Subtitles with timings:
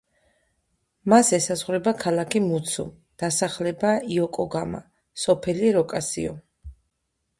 [1.11, 2.85] მას ესაზღვრება ქალაქი მუცუ,
[3.25, 4.83] დასახლება იოკოგამა,
[5.27, 6.35] სოფელი როკასიო.